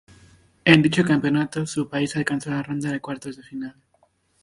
En 0.65 0.81
dicho 0.81 1.03
campeonato 1.05 1.63
su 1.67 1.87
país 1.87 2.15
alcanzó 2.15 2.49
la 2.49 2.63
ronda 2.63 2.89
de 2.91 2.99
cuartos 3.01 3.37
de 3.37 3.43
final. 3.43 3.75